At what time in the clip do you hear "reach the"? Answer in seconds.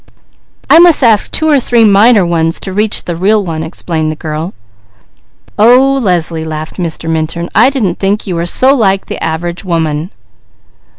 2.73-3.15